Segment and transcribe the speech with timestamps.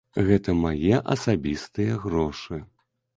[0.27, 2.59] Гэта мае асабістыя грошы.